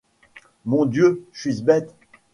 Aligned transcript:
Mon 0.65 0.85
Dieu, 0.87 1.23
suis-je 1.31 1.61
bête! 1.61 1.93